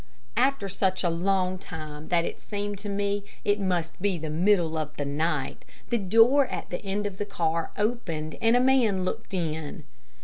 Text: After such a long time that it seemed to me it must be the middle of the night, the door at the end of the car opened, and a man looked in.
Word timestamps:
After 0.35 0.67
such 0.67 1.03
a 1.03 1.11
long 1.11 1.59
time 1.59 2.07
that 2.07 2.25
it 2.25 2.41
seemed 2.41 2.79
to 2.79 2.89
me 2.89 3.23
it 3.45 3.59
must 3.59 4.01
be 4.01 4.17
the 4.17 4.31
middle 4.31 4.75
of 4.75 4.97
the 4.97 5.05
night, 5.05 5.63
the 5.91 5.99
door 5.99 6.47
at 6.47 6.71
the 6.71 6.83
end 6.83 7.05
of 7.05 7.19
the 7.19 7.23
car 7.25 7.69
opened, 7.77 8.35
and 8.41 8.55
a 8.55 8.59
man 8.59 9.05
looked 9.05 9.35
in. 9.35 9.83